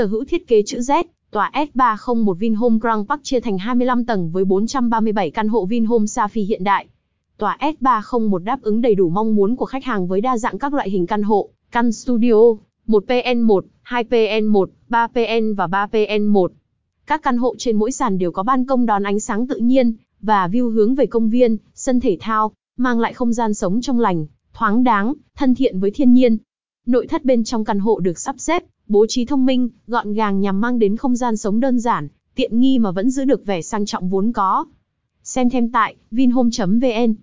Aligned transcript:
Sở 0.00 0.06
hữu 0.06 0.24
thiết 0.24 0.48
kế 0.48 0.62
chữ 0.66 0.78
Z, 0.78 1.04
tòa 1.30 1.50
S301 1.54 2.34
Vinhome 2.34 2.78
Grand 2.80 3.08
Park 3.08 3.20
chia 3.22 3.40
thành 3.40 3.58
25 3.58 4.04
tầng 4.04 4.30
với 4.30 4.44
437 4.44 5.30
căn 5.30 5.48
hộ 5.48 5.64
Vinhome 5.64 6.04
Safi 6.04 6.46
hiện 6.46 6.64
đại. 6.64 6.86
Tòa 7.38 7.56
S301 7.60 8.38
đáp 8.38 8.62
ứng 8.62 8.80
đầy 8.80 8.94
đủ 8.94 9.08
mong 9.08 9.34
muốn 9.36 9.56
của 9.56 9.64
khách 9.64 9.84
hàng 9.84 10.08
với 10.08 10.20
đa 10.20 10.38
dạng 10.38 10.58
các 10.58 10.74
loại 10.74 10.90
hình 10.90 11.06
căn 11.06 11.22
hộ, 11.22 11.48
căn 11.70 11.92
studio, 11.92 12.56
1PN1, 12.86 13.60
2PN1, 13.84 14.66
3PN 14.88 15.54
và 15.54 15.66
3PN1. 15.66 16.48
Các 17.06 17.22
căn 17.22 17.36
hộ 17.36 17.54
trên 17.58 17.76
mỗi 17.76 17.92
sàn 17.92 18.18
đều 18.18 18.32
có 18.32 18.42
ban 18.42 18.66
công 18.66 18.86
đón 18.86 19.02
ánh 19.02 19.20
sáng 19.20 19.46
tự 19.46 19.56
nhiên 19.56 19.92
và 20.20 20.48
view 20.48 20.70
hướng 20.70 20.94
về 20.94 21.06
công 21.06 21.30
viên, 21.30 21.56
sân 21.74 22.00
thể 22.00 22.16
thao, 22.20 22.52
mang 22.76 23.00
lại 23.00 23.14
không 23.14 23.32
gian 23.32 23.54
sống 23.54 23.80
trong 23.80 24.00
lành, 24.00 24.26
thoáng 24.54 24.84
đáng, 24.84 25.14
thân 25.36 25.54
thiện 25.54 25.80
với 25.80 25.90
thiên 25.90 26.12
nhiên. 26.12 26.38
Nội 26.86 27.06
thất 27.06 27.24
bên 27.24 27.44
trong 27.44 27.64
căn 27.64 27.78
hộ 27.78 28.00
được 28.00 28.18
sắp 28.18 28.34
xếp, 28.38 28.64
bố 28.88 29.06
trí 29.08 29.24
thông 29.24 29.46
minh, 29.46 29.68
gọn 29.86 30.12
gàng 30.12 30.40
nhằm 30.40 30.60
mang 30.60 30.78
đến 30.78 30.96
không 30.96 31.16
gian 31.16 31.36
sống 31.36 31.60
đơn 31.60 31.78
giản, 31.78 32.08
tiện 32.34 32.60
nghi 32.60 32.78
mà 32.78 32.90
vẫn 32.90 33.10
giữ 33.10 33.24
được 33.24 33.46
vẻ 33.46 33.62
sang 33.62 33.86
trọng 33.86 34.08
vốn 34.08 34.32
có. 34.32 34.64
Xem 35.22 35.50
thêm 35.50 35.72
tại 35.72 35.96
vinhome.vn 36.10 37.14